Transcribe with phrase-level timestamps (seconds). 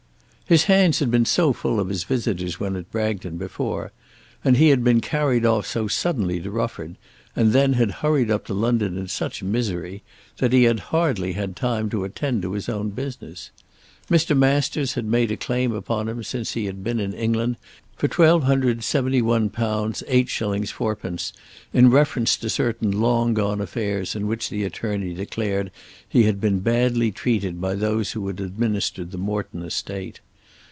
[0.51, 3.93] His hands had been so full of his visitors when at Bragton before,
[4.43, 6.97] and he had been carried off so suddenly to Rufford,
[7.37, 10.03] and then had hurried up to London in such misery,
[10.39, 13.49] that he had hardly had time to attend to his own business.
[14.09, 14.35] Mr.
[14.35, 17.55] Masters had made a claim upon him since he had been in England
[17.95, 18.71] for £127
[19.23, 21.33] 8_s._ 4_d._
[21.71, 25.71] in reference to certain long gone affairs in which the attorney declared
[26.09, 30.19] he had been badly treated by those who had administered the Morton estate.